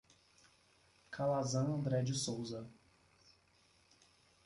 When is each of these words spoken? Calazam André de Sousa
Calazam 1.11 1.75
André 1.75 2.01
de 2.01 2.15
Sousa 2.15 2.67